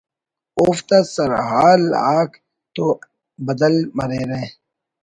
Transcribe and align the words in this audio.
اوفتا 0.59 0.99
سرحال 1.13 1.81
آک 2.17 2.31
تو 2.75 2.85
بدل 3.47 3.73
مریرہ 3.97 4.41